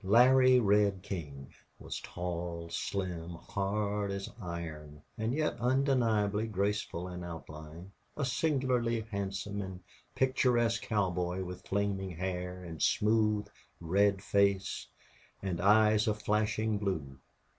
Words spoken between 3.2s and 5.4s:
hard as iron, and